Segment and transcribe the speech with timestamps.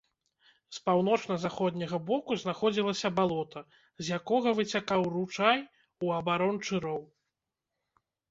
[0.75, 3.61] З паўночна-заходняга боку знаходзілася балота,
[4.03, 5.59] з якога выцякаў ручай
[6.07, 7.01] у абарончы роў.